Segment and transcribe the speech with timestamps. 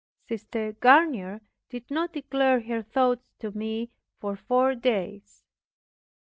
[0.27, 5.43] Sister Garnier did not declare her thoughts to me for four days.